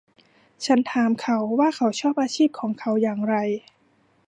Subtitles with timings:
[0.65, 3.35] ฉันถามเขาว่าเขาชอบอาชีพของเขาอย่างไร